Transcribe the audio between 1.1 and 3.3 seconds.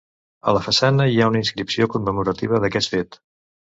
hi ha una inscripció commemorativa d'aquest fet.